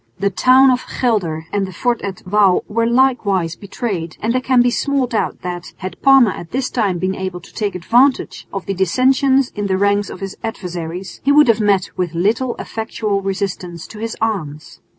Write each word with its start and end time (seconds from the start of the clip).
The 0.17 0.31
town 0.31 0.71
of 0.71 0.83
Gelder 0.99 1.45
and 1.53 1.67
the 1.67 1.71
fort 1.71 2.01
at 2.01 2.23
Wouw 2.25 2.63
were 2.67 2.87
likewise 2.87 3.55
betrayed, 3.55 4.17
and 4.19 4.33
there 4.33 4.41
can 4.41 4.63
be 4.63 4.71
small 4.71 5.05
doubt 5.05 5.43
that, 5.43 5.73
had 5.77 6.01
Parma 6.01 6.31
at 6.31 6.49
this 6.49 6.71
time 6.71 6.97
been 6.97 7.13
able 7.13 7.39
to 7.39 7.53
take 7.53 7.75
advantage 7.75 8.47
of 8.51 8.65
the 8.65 8.73
dissensions 8.73 9.51
in 9.53 9.67
the 9.67 9.77
ranks 9.77 10.09
of 10.09 10.19
his 10.19 10.35
adversaries, 10.43 11.21
he 11.23 11.31
would 11.31 11.47
have 11.47 11.61
met 11.61 11.91
with 11.97 12.15
little 12.15 12.55
effectual 12.55 13.21
resistance 13.21 13.85
to 13.85 13.99
his 13.99 14.17
arms. 14.19 14.79